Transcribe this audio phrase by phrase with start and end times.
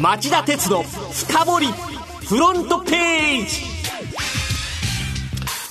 [0.00, 1.66] 町田鉄の深掘り
[2.28, 3.62] フロントページ。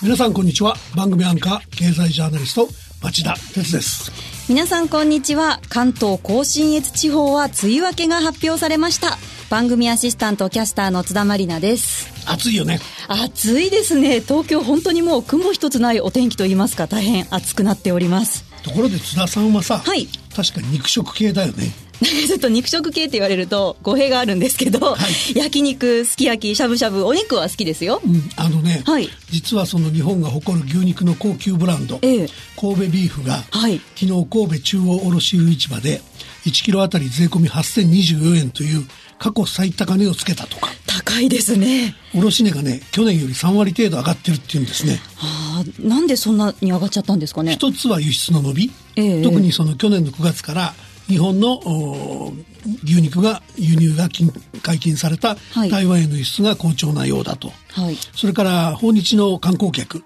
[0.04, 0.76] 皆さんこんにちは。
[0.96, 2.68] 番組アンカー経済ジャーナリスト
[3.02, 4.12] 町田鉄です。
[4.50, 5.62] 皆さんこんにちは。
[5.70, 9.18] 関東甲信越地方は梅雨明けが発表されました。
[9.50, 12.12] 番組アシスタントキャスターの津田まりなです。
[12.30, 12.80] 暑いよね。
[13.08, 14.20] 暑いですね。
[14.20, 18.44] 東京本当にもう雲一つないお天気といいますか大変暑くなっております。
[18.64, 20.10] ところで津田さんはさ、はい。
[20.36, 24.98] 確かに肉食系だよねちょっと肉食系って言われると語弊があるんですけど、は
[25.34, 25.38] い。
[25.38, 29.10] 焼肉すき焼きしゃぶしゃぶお肉は好きですよ、うん、あのね、はい。
[29.30, 32.28] 実はその日本が誇る牛肉の高級ブランド、ええ。
[32.60, 33.80] 神戸ビーフが、はい。
[33.96, 36.02] 昨日神戸中央卸売市場で
[36.46, 38.86] 1キロあたり税込み8024円という
[39.20, 40.70] 過去最高値をつけたとか。
[40.86, 41.96] 高いですね。
[42.14, 45.00] 卸値がね去年より3割程度上がってるっていうんですね。
[45.16, 47.54] はあなんでそんなに上がっちゃったんですかね。
[47.54, 49.24] 一つは輸出の伸び、ええ。
[49.24, 50.74] 特にその去年の9月から
[51.08, 52.34] 日本のお
[52.84, 55.70] 牛肉が輸入が禁解禁されたはい。
[55.70, 57.96] 台湾への輸出が好調なようだと、はい。
[58.16, 60.04] それから訪日の観光客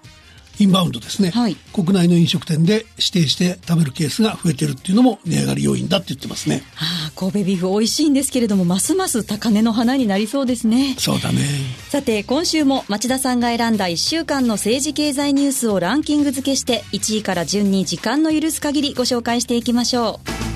[0.58, 1.56] インバウンドですね、はい。
[1.72, 6.62] 国内の飲食店で指定して食べるケースが増えてるっていうのも値上がり要因だって言ってますね。
[6.76, 10.94] ああ神戸ビーフ美味しいんですけれどもますます高値の花になりそうですね。
[10.98, 11.40] そうだね。
[11.88, 20.51] さて今週も町田さんが選んだ1週間の政治経済ニュースをランキング付けして1位から順に時間の許す限りご紹介していきましょう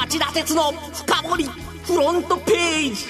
[0.00, 1.44] 町田鉄の深掘り
[1.82, 3.04] フロントページ。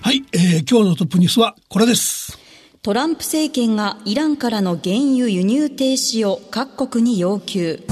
[0.00, 2.38] はい、えー今日のトップニュースはこれです。
[2.80, 7.84] トランプ政権がイランからの原油輸入停止を各国に要求。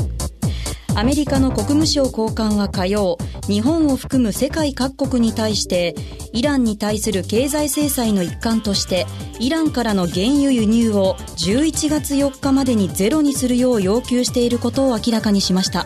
[0.96, 3.18] アメリカの国務省高官は火曜
[3.48, 5.94] 日本を含む世界各国に対して
[6.32, 9.05] イランに対する経済制裁の一環として
[9.40, 15.84] イランからの原油輸入を11月4日までにゼロにするよう要求していることを明らかにしました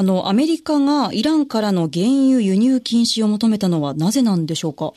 [0.00, 4.94] あのアメリカがイランからの原油輸入禁止を求めたのはなぜなんでしょうか？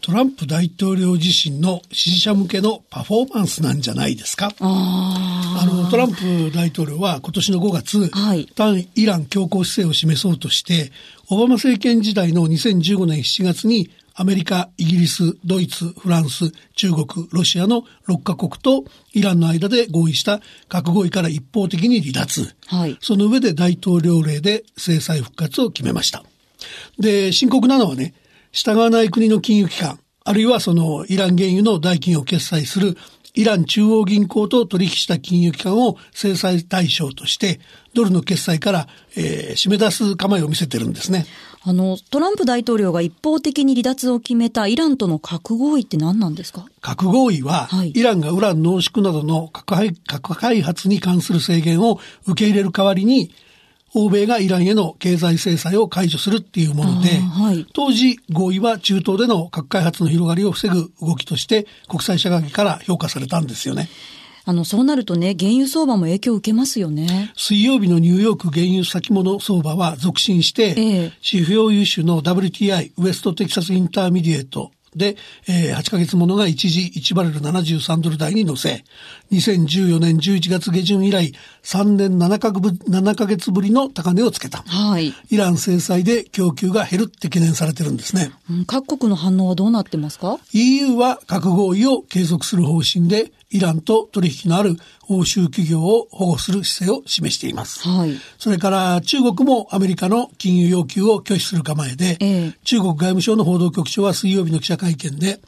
[0.00, 4.52] トランプ大統領自身の支持者向けのパフォーマンスなんじゃないですか？
[4.60, 8.46] ああのトランプ大統領は今年の5月、はい。
[8.54, 10.92] 対イラン強硬姿勢を示そうとして、
[11.30, 22.54] オバマ政権時代の2015年7月にアメリカ、イギリス、ドイツ、フランス、中国、ロシアの6カ国とイランの間で合意した核合意から一方的に離脱。
[22.66, 26.24] はいその上で大統領令で制裁復活を決めました。
[26.98, 28.14] で、深刻なのはね、
[28.52, 32.96] 従わない国の金融機関、あるいはそのイラン原油の代金を決済する
[33.34, 37.58] イラン中央銀行と取引した金融機関を制裁対象として、
[37.94, 41.26] ドルの決済から、えー締め出す構えを見せてるんですね。
[41.62, 46.66] あの、トランプ大統領が一方的に離脱を決めたイランとの核合意って何なんですか？
[46.82, 53.30] 核合意は、はいイランがウラン濃縮などの核開核開発に関する制限を受け入れる代わりに、
[53.96, 63.88] 欧米がイランへの経済制裁を解除するっていうもので、はい当時合意は中東での核開発の広がりを防ぐ動きとして国際社会から評価されたんですよね。
[64.46, 67.32] あの、そうなるとね、原油相場も影響を受けますよね。
[67.36, 75.16] 水曜日のニューヨーク原油先物相場は続伸して、ええ指標油種の WTI West Texas Intermediate で、
[75.48, 78.84] えー8ヶ月ものが一時1バレル73ドル台に乗せ、
[79.32, 81.32] 2014年11月下旬以来
[81.62, 84.62] 3年7かぶ7ヶ月ぶりの高値をつけた。
[84.66, 85.12] はい。
[85.30, 88.30] イラン制裁で供給が減るって懸念されてるんですね。
[88.50, 94.76] うん各国の反応はどうなってますか？EU は核合意を継続する方針で、イランと取引のある
[95.08, 97.88] 欧州企業を保護する姿勢を示しています。
[97.88, 98.18] はい。
[98.36, 105.38] それから中国もアメリカの金融要求を拒否する構えで、ええ中国外務省の報道局長は水曜日の記者会見で、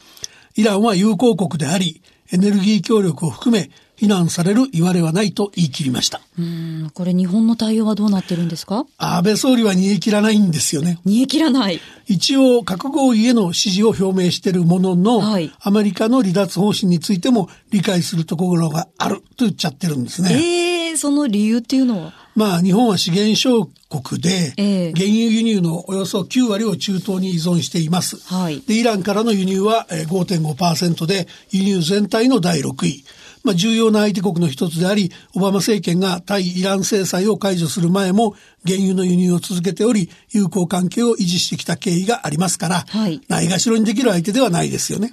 [0.54, 2.00] イランは友好国であり、
[2.32, 6.20] エネルギー協力を含め、非難される言われはないと言い切りました。
[6.38, 8.86] うん、これ日本の対応はどうなってるんですか？
[8.98, 10.98] 安倍総理は煮え切らないんですよね。
[11.04, 11.80] 煮え切らない。
[12.06, 20.30] 一応核合意への支持を表明しているものの、はいアメリカの離脱方針についても理解するところがあると言っちゃってるんですね。
[20.32, 22.12] ええその理由っていうのは？
[22.34, 28.18] まあ日本は資源小国で、ええ原油輸入のおよそ9割を中東に依存しています。
[28.32, 33.04] はいで、イランからの輸入はえー5.5%で、輸入全体の第6位。
[33.46, 38.34] まあ、重要な相手国の一つであり、オバマ政権が対イラン制裁を解除する前も、
[38.66, 45.12] 原油の輸入を続けており、友好関係を維持してきた経緯がありますから、はいないがしろにできる相手ではないですよね。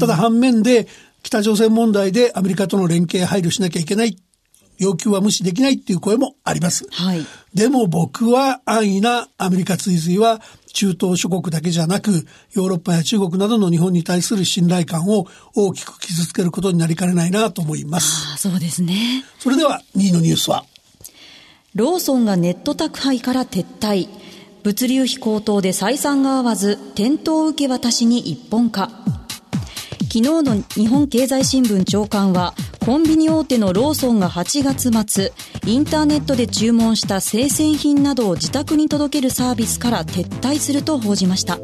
[0.00, 0.88] ただ反面で、
[1.22, 4.16] 北朝鮮問題でアメリカとの連携配慮しなきゃいけない
[4.80, 6.86] 要求は無視できないっていう声もあります。
[6.90, 7.24] はい。
[7.54, 10.40] でも僕は安易なアメリカ追随は
[10.72, 18.28] 中東諸国だけじゃなく、ヨーロッパや中国などの日本に対する信頼感を大きく傷つけることになりかねないなと思います。
[18.30, 19.24] ああ、そうですね。
[19.38, 20.64] それでは2位のニュースは？
[21.74, 24.08] ローソンがネット宅配から撤退。
[24.62, 28.90] 物流費高騰で採算が合わず、店頭受け渡しに一本化。
[30.02, 32.54] 昨日の日本経済新聞長官は、
[32.84, 35.32] コンビニ大手のローソンが8月末、
[35.66, 41.58] インターネットで注文した生鮮品などを自宅に届けるサービスから撤退すると報じました。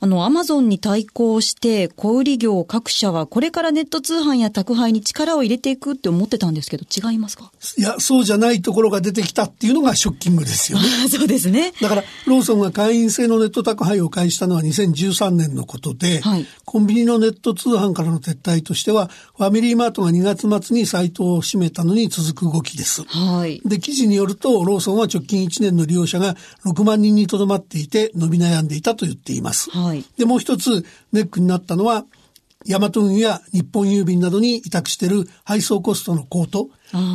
[0.00, 7.50] あの、アマゾンに対抗して、小売業各社はこれからネット通販や宅配に力を入れていくって思ってたんですけど、違いますか？
[7.76, 10.84] いや、そうじゃないところが出てきたっていうのがショッキングですよね。
[11.10, 11.72] そうですね。
[11.80, 23.02] だから、ローソンが会員制のネット宅配を開始したのは2013年のことで、はい、コンビニのネット通販からの撤退としては、ファミリーマートが2月末にサイトを閉めたのに続く動きです。
[23.02, 23.60] はい。
[23.64, 29.70] で、記事によると、ローソンは直近1年の利用者が6万人にとどまっていて、伸び悩んでいたと言っています。
[29.70, 32.04] はいはい、で、もう一つネックになったのは、
[32.66, 36.68] ヤマト運や日本郵便などに委託している配送コストの高騰、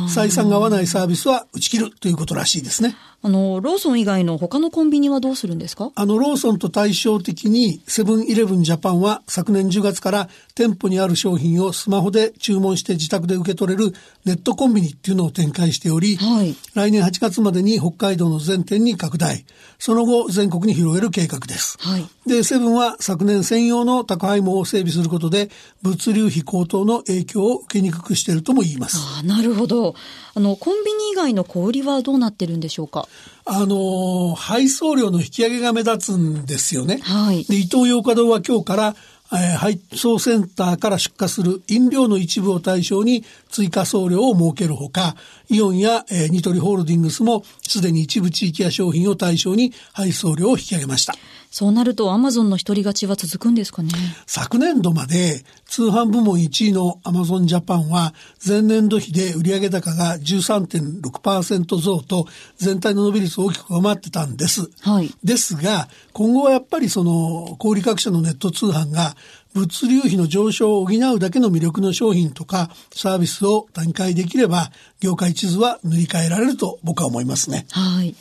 [0.08, 2.96] 採算が合わないサービスは打ち切るということらしいですね。
[3.22, 5.92] あの、ローソン以外の他のコンビニはどうするんですか？
[5.94, 13.92] あの、ローソンと対照的に、セブンイレブンジャパンは昨年10月から店舗にある商品をスマホで注文して自宅で受け取れる
[14.24, 19.44] ネットコンビニっていうのを展開しており、はい、来年8月までに北海道の全店に拡大、
[19.78, 21.78] その後全国に広げる計画です。
[21.80, 25.50] はい、で、セブンは昨年専用の宅配網を整備することで、
[25.82, 28.96] 物流費高騰の影響を受けにくくしているとも言います。
[29.20, 29.94] あなるほど。
[30.34, 33.06] あの、コンビニ以外の小売りはどうなってるんでしょうか？
[33.44, 37.00] あの、配送料の引き上げが目立つんですよね。
[37.02, 37.44] はい。
[37.44, 38.96] で、伊東洋華堂は今日から、
[39.32, 45.16] えー、配送センターから出荷する飲料の一部を対象に追加送料を設けるほか、
[45.50, 51.14] イオンや、えー、ニトリホールディングスもすでに一部地域や商品を対象に配送料を引き上げました。
[51.54, 53.90] そうなるとアマゾンの独り勝ちは続くんですかね？
[54.26, 58.12] 昨年度まで通販部門1位のアマゾンジャパンは
[58.44, 64.68] 前年度比で売上高が13.6%増と全体の伸び率を大きく上回ってたんです。
[64.80, 65.14] はい。
[65.22, 69.14] ですが今後はやっぱりその小売各社のネット通販が
[69.54, 77.68] 物流費の上昇を補うだけの魅力の商品とかサービスを展開できれば業界地図は塗り替えられると僕は思いますね。
[77.70, 78.16] はい。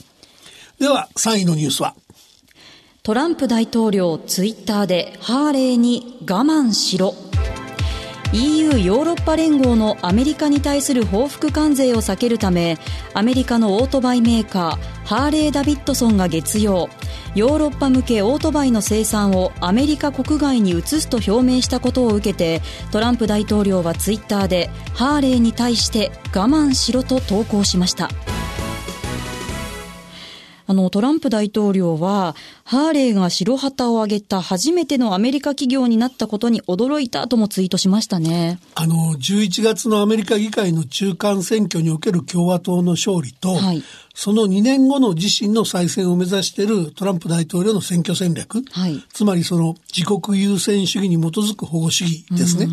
[0.79, 1.95] では3位のニュースは
[3.05, 7.13] トランプ大統領ツイッターでハーレーに我慢しろ。
[8.31, 12.77] EU ヨーロッパ連合のアメリカに対する報復関税を避けるため
[13.13, 16.89] アメリカのオートバイメーカーハーレー・ダビッドソンが月曜
[17.35, 22.61] ヨーロッパ向けオートバイの生産をアメリカ国外に移すと表明したことを受けて
[22.91, 28.09] トランプ大統領はツイッターでハーレーに対して我慢しろと投稿しました。
[30.65, 38.59] あの、トランプ大統領は、ハーレーが白旗を上げた初めてのアメリカ企業になったことに驚いたともツイートしましたね。
[38.75, 43.83] あの、11月のアメリカ議会の中間選挙における共和党の勝利と、はい、
[44.15, 52.67] その2年後の自身の再選を目指しているトランプ大統領の選挙戦略、はい、つまりその自国優先主義に基づく保護主義ですね。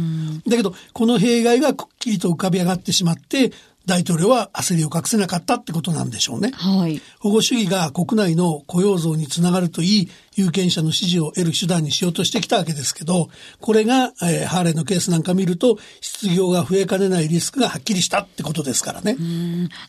[0.47, 3.53] だけど、この弊害がくっきりと浮かび上がってしまって、
[3.91, 6.53] 大統領は焦りを隠せなかったってことなんでしょうね。
[6.55, 7.03] はい。
[7.19, 13.29] 保護主義が国内の雇用増につながるといい、有権者の支持を得る手段にしようとしてきたわけですけど、
[13.61, 19.17] これが、えー、ハーレーのケースなんか見ると、失業が増えかねないリスクがはっきりしたってことですからね。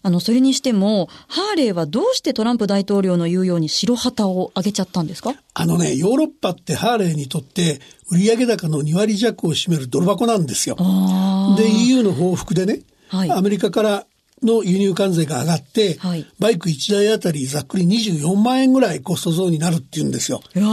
[0.01, 5.35] あの、それにしても、ハーレーはどうしてトランプ大統領の言うように白旗を上げちゃったんですか？
[5.53, 7.79] あのね、ヨーロッパってハーレーにとって
[8.09, 10.75] 売上高の2割弱を占めるドル箱なんですよ。
[11.57, 12.81] で、EU の報復でね、
[13.11, 14.05] はい、アメリカから
[14.43, 20.41] の輸入関税が上がって、はい、バイク1台あたりざっくり24万円ぐらいコスト増になるっていうんですよ。
[20.53, 20.63] これ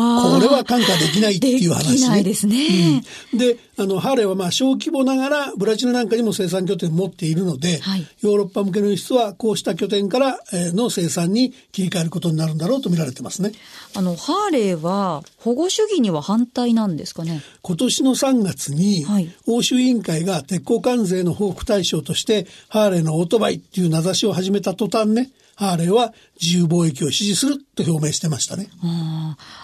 [0.46, 1.92] は看過できないっていう話ね。
[1.92, 3.02] できないですね。
[3.32, 13.52] うん、で、あの、ハーレーはまあ小規模ながらブラジルなんかにも生産拠点を持っているので、はい、ヨーロッパ向けの輸出はこうした拠点からの生産に切り替えることになるんだろうと見られてますね。
[13.94, 17.40] あの、ハーレーは保護主義には反対なんですかね？
[17.62, 19.06] 今年の3月に、
[19.46, 28.68] 欧州委員会が鉄鋼関税の報復対象として、ハーレーのオートバイっていう名指しを始めた途端ね、ハーレーは自由貿易を支持すると表明してましたね。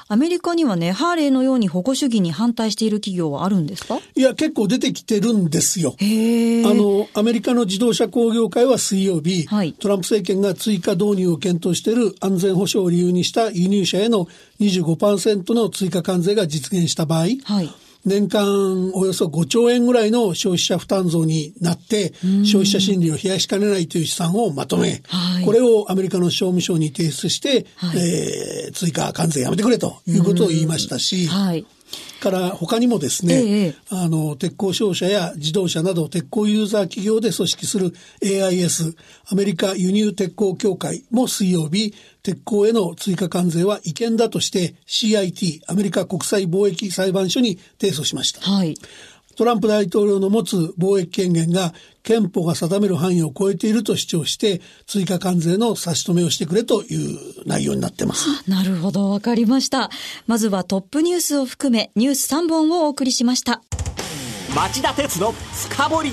[0.08, 4.00] アメリカにはね、ハーレーのように保護主義に反対している企業はあるんですか？
[4.16, 5.94] いや、結構出てきてるんですよ。
[6.00, 14.26] あの、アメリカの自動車工業会は水曜日、はい、トランプ政権が追加導入を検討している安全保障を理由にした輸入車への
[14.58, 17.72] 25%の追加関税が実現した場合、はい
[18.04, 22.12] 年間およそ5兆円ぐらいの消費者負担増になって、
[22.44, 31.66] 消費者心理を冷やしかねないという試算をまとめ、はい、これをアメリカの商務省に提出して、はい、えー、追加関税やめてくれということを言いましたし、はい、
[32.20, 38.96] から他にもですね、ええあの、鉄鋼商社や自動車など鉄鋼ユーザー企業で組織する AIS、
[39.30, 48.40] アメリカ輸入鉄鋼協会も水曜日、鉄鋼への追加関税は違憲だとして CIT、アメリカ国際貿易裁判所に提訴しました。
[48.40, 48.74] はい。
[49.34, 51.72] トランプ大統領の持つ貿易権限が
[52.02, 58.28] 憲法が定める範囲を超えていると主張して追加関税の差し止めをしてくれという内容になってます。
[58.48, 59.90] なるほど、わかりました。
[60.26, 63.62] まずはトップニュースを含めニュース3本をお送りしました。
[64.54, 66.10] 町田鉄の深掘り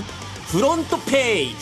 [0.47, 1.53] フロントページ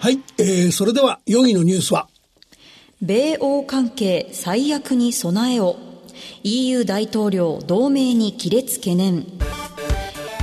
[0.00, 2.08] はい、えー、それでは4位のニュースは
[3.02, 5.91] 米欧関係最悪に備えを
[6.44, 9.26] EU 大統領同盟に亀裂懸念。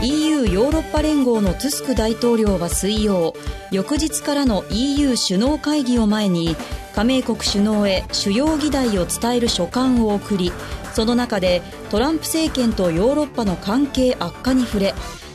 [0.01, 3.33] EU ヨーロッパ連合のトゥスク大統領は水曜
[3.71, 6.55] 翌日からの EU 首脳会議を前に
[6.95, 10.53] 加盟国首脳へ主要議題を伝える書簡を送り
[10.93, 14.93] その中でトランプ政権とヨーロッパの関係悪化に触れ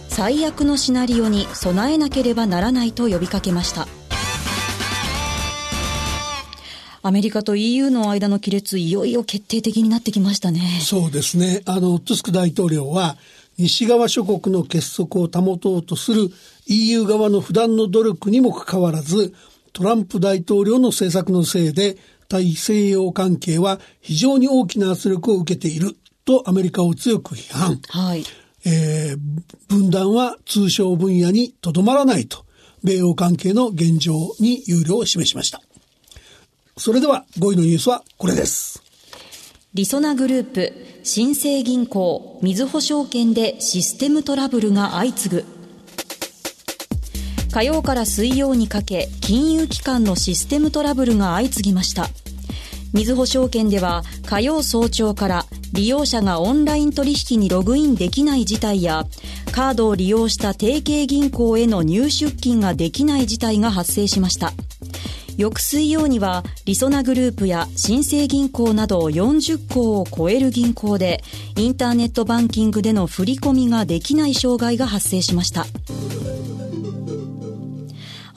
[0.09, 3.87] 最悪のシナリオに備えなければならないと呼びかけました。
[7.07, 11.61] アメリカと EU の間の亀裂いよいよ決定的になってきましたねそうですね。
[11.67, 13.19] あの、トゥスク大統領は、
[13.59, 16.31] 西側諸国の結束を保とうとする
[16.67, 19.35] EU 側の普段の努力にもかかわらず、
[19.75, 21.99] トランプ大統領の政策のせいで、
[22.31, 25.95] 大西洋関係は非常に大きな圧力を受けている
[26.25, 27.81] とアメリカを強く批判。
[27.89, 28.25] はい
[28.65, 29.19] えー
[29.69, 32.47] 分断は通商分野にとどまらないと、
[32.83, 35.61] 米欧関係の現状に憂慮を示しました。
[36.77, 38.83] それでは5位のニュースはこれです。
[39.75, 45.45] りそなグループ、新生銀行、みずほ証券でシステムトラブルが相次ぐ。
[47.53, 52.09] 火曜から水曜にかけ、金融機関のシステムトラブルが相次ぎました。
[52.93, 59.05] みずほ証券では火曜早朝から利用者がオンライン取引にログインできない事態や
[59.51, 64.53] カードを利用した提携銀行への入出金ができない事態が発生しました。
[65.37, 71.23] 翌水曜にはりそなグループや新生銀行など40行を超える銀行で
[71.57, 75.67] インターネットバンキングでの振り込みができない障害が発生しました。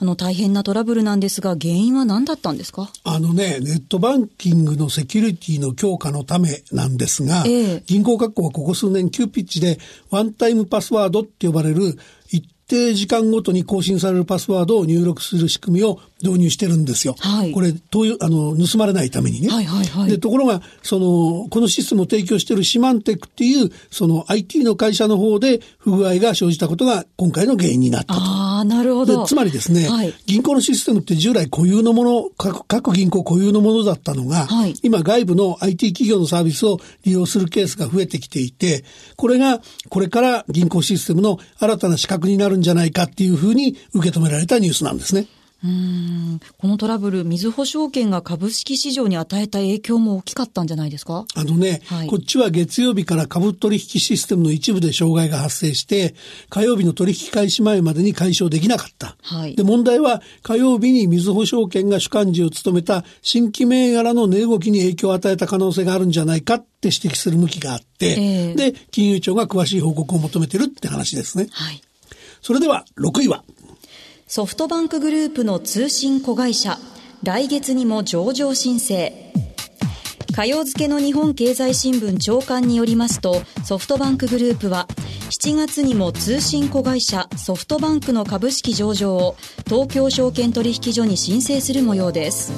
[0.00, 2.88] あの大変なトラブルなんですが原因は何だったんですか？
[3.02, 7.82] あのね、ネットバンキングのセキュリティの強化のためなんですが、ええ。
[7.84, 11.98] 銀行各行はここ数年急ピッチでワンタイムパスワードって呼ばれる
[12.30, 17.14] 一定時間ごとに更新されるパスワードを入力する仕組みを導入してるんですよ。
[17.18, 19.48] はいこれ、あの、盗まれないためにね。
[19.48, 28.20] はいはいはいで、ところが、その、このシステムを提供しているシマンテックっていう、その IT の会社の方で不具合が生じたことが今回の原因になったと。
[28.20, 38.84] ああなるほどでつまりですね、はい銀行のシステムって従来固有のもの、各各銀行固有のものだったのが、はい今外部の IT 企業のサービスを利用するケースが増えてきていて、
[39.16, 45.26] これがこれから銀行システムの新たな仕掛けになるんじゃないかっていうふうに受け止められたニュースなんですね。
[45.60, 51.24] このトラブルみずほ証券が株式市場に与えた影響も大きかったんじゃないですか？
[51.34, 56.14] あのね、はいこっちは月曜日から株取引システムの一部で障害が発生して、
[56.48, 59.16] 火曜日の取引開始前までに解消できなかった。
[59.20, 71.48] はいで、問題は火曜日にみずほ証券が主幹事を務めた新規銘柄の値動きに影響を与えた可能性があるんじゃないかって指摘する向きがあって、ええで、金融庁が詳しい報告を求めてるって話ですね。
[71.50, 71.82] はい
[72.40, 73.44] それでは6位は、
[74.26, 76.78] ソフトバンクグループの通信子会社、
[77.22, 79.12] 来月にも上場申請。
[80.34, 84.86] 火曜付けの日本経済新聞長官によりますと、ソフトバンクグループは、
[85.30, 92.52] 7月にも通信子会社ソフトバンクの株式上場を東京証券取引所に申請する模様です。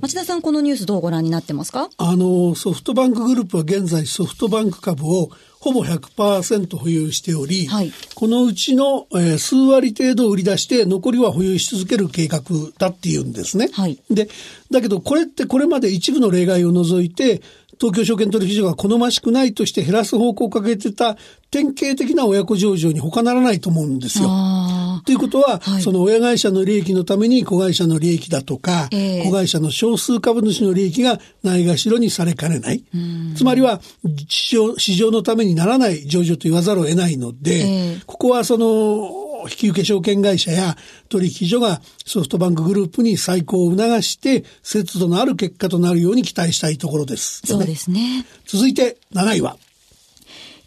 [0.00, 1.90] 町田さん、このニュースどうご覧になってますか？
[1.96, 5.30] あの、ソフトバンクグループは現在ソフトバンク株を
[5.66, 12.42] ほぼ100%保有しており、はいこのうちの、えー数割程度を売り出して残りは保有し続ける計画
[12.78, 13.68] だっていうんですね。
[13.72, 14.28] はいで、
[14.70, 17.42] だけどこれってこれまで一部の例外を除いて、
[17.80, 21.16] 東京証券取引所が好ましくないとして減らす方向をかけてた
[21.50, 24.28] 典型的な親子上場に他ならないと思うんですよ。
[24.30, 25.82] あということは、はい。
[25.82, 29.24] その親会社の利益のために子会社の利益だとか、ええ。
[29.24, 32.82] 子会社の少数株主の利益がないがしろにされかねない。
[33.36, 33.80] つまりは
[34.28, 37.62] 市場、市場のためにならない上場と言わざるを得ないので、え
[37.98, 38.00] え。
[38.06, 40.76] ここはその、引き受け証券会社や
[41.08, 48.26] 取引所がソフトバンクグループに再興を促して、節度のある結果となるように期待したいところです、そうですね。
[48.46, 49.56] 続いて7位は、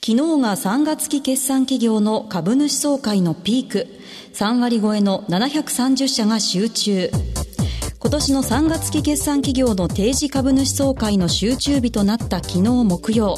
[0.01, 3.87] 昨日が3月期決算企業の株主総会のピーク。
[4.33, 7.11] 3割超えの730社が集中。
[8.09, 13.37] 今今年の3月期決算企業の定時株主総会の集中日となった昨日木曜。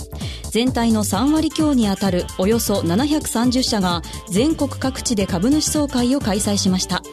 [0.49, 7.03] 全体の3割強にあたるおよそ730社が全国各地で株主総会を開催しました。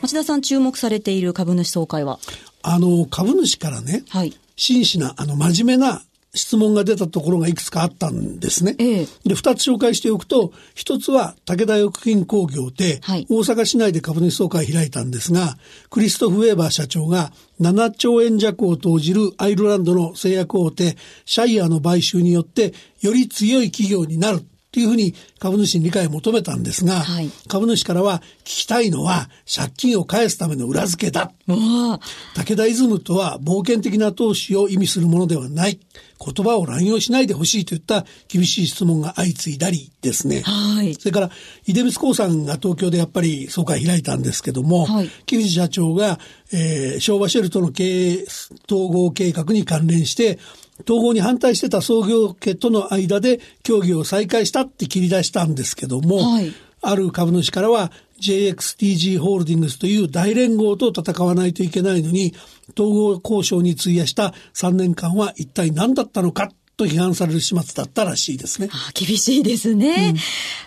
[0.00, 2.20] 町田さん注目されている株主総会は？
[2.62, 4.34] あの、株主からね、はい。
[4.54, 6.02] 真摯な、あの、真面目な
[6.34, 8.76] 質問が出たところがいくつかあったんですね。
[8.78, 15.56] ええで、二つ紹介しておくと、一つは武田薬品工業で、はい大阪市内で株主総会を開いたんですが、
[15.90, 24.42] クリストフ・ウェーバー社長が7兆円弱を投じるアイルランドの製薬大手、シャイアーの買収によって、より強い企業になる。
[24.68, 31.32] っていうふうに株主に理解を求めたんですが、はい株主からは聞きたいのは借金を返すための裏付けだ。
[31.46, 35.80] 武田イズムとは冒険的な投資を意味するものではない。
[36.20, 40.42] 言葉を乱用しないでほしいといった厳しい質問が相次いだりですね。
[40.42, 41.30] はいそれから、
[41.66, 46.18] 出光興産が東京でやっぱり総会開いたんですけども、はい木藤社長が、
[46.52, 48.24] えー昭和シェルとの経営
[48.70, 50.38] 統合計画に関連して、
[50.84, 56.52] 統合に反対してた創業家との間で協議を再開したって切り出したんですけども、はい。
[56.80, 62.34] ある株主からは JXTG ホールディングスという大連合と戦わないといけないのに、
[62.78, 68.70] 統合交渉に費やした3年間は一体何だったのかと批判される始末だったらしいですね。
[68.72, 70.14] あ厳しいですね。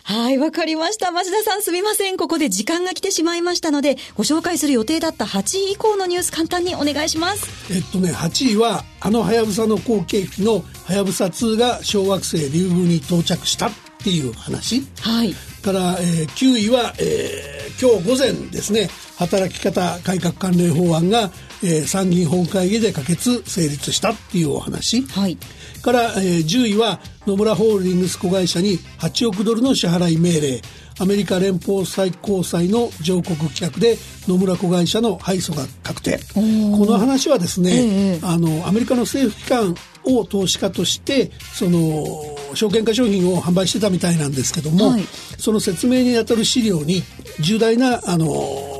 [0.03, 1.11] はい、わかりました。
[1.11, 2.17] 町田さんすみません。
[2.17, 7.47] ここで時間が来てしまいましたので、ご紹介する予定だった8位以降のニュース簡単にお願いします。
[7.73, 13.71] えっとね、8位は、あのはやぶさの後継機のはやぶさ2が小惑星リュウグウに到着したっ
[14.03, 14.85] ていう話。
[14.99, 15.33] はい。
[15.61, 21.31] から、えー9位は、えー今日午前ですね、働き方改革関連法案が、
[21.63, 25.03] えー参議院本会議で可決成立したっていうお話。
[25.03, 25.37] はい。
[25.81, 30.61] から、えー10位は野村ホールディングス子会社に8億ドルの支払い命令。
[30.99, 33.97] アメリカ連邦最高裁の上告棄却で
[34.27, 36.19] 野村子会社の敗訴が確定。
[36.33, 36.41] こ
[36.85, 42.05] の話はですね、ええあのアメリカの政府機関を投資家としてその
[42.53, 45.03] 証券化商品を販売してたみたいなんですけども、はい。
[45.37, 47.01] その説明にあたる資料に
[47.39, 48.27] 重大なあの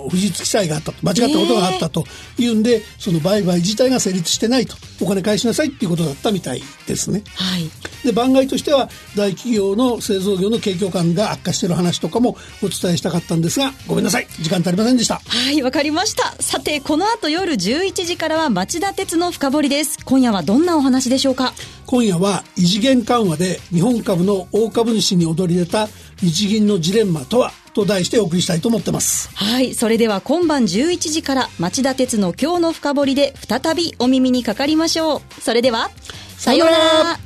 [0.09, 2.05] 不実記載があったと間違ったことがあったと
[2.37, 7.23] いうんで、その売買自体が成立してないとお金返しなさいっていうことだったみたいですね。
[7.35, 7.69] はい。
[8.03, 16.35] で番外としては大企業の製造業の景況感が悪化している話とかもお伝えしたかったんですがごめんなさい時間足りませんでしたはい、わかりました。
[16.41, 19.99] さて、この後夜11時からは町田鉄の深掘りです。
[20.03, 21.53] 今夜はどんなお話でしょうか？
[21.85, 25.87] 今夜は異次元緩和で日本株の大株主に躍り出た
[26.21, 27.51] 日銀のジレンマとは？
[27.73, 29.73] と題してお送りしたいと思ってますはい。
[29.73, 35.21] それでは今晩11時から町田鉄の今日の深掘りで再びお耳にかかりましょう。
[35.41, 35.89] それでは、
[36.37, 37.19] さようなら